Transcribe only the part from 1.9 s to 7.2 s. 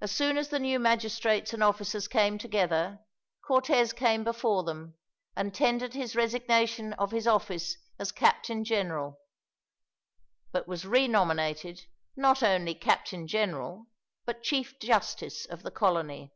came together, Cortez came before them and tendered his resignation of